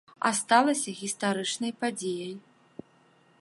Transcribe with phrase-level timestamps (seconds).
[0.27, 2.33] А сталася гістарычнай падзеяй.